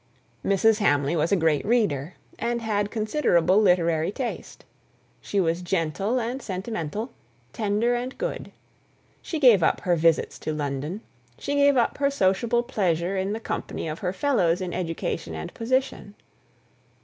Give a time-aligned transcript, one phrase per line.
[0.43, 0.79] Mrs.
[0.79, 4.65] Hamley was a great reader, and had considerable literary taste.
[5.21, 7.11] She was gentle and sentimental;
[7.53, 8.51] tender and good.
[9.21, 11.01] She gave up her visits to London;
[11.37, 15.53] she gave up her sociable pleasure in the company of her fellows in education and
[15.53, 16.15] position.